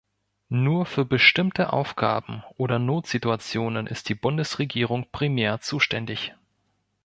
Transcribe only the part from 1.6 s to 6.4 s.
Aufgaben oder Notsituationen ist die Bundesregierung primär zuständig.